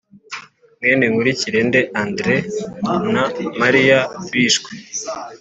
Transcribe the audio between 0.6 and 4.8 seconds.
mwene Nkurikirende Andre na mariya bishwe